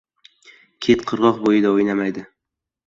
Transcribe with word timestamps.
•Kit 0.87 1.05
qirg‘oq 1.11 1.39
bo‘yida 1.45 1.77
o‘ynamaydi. 1.77 2.27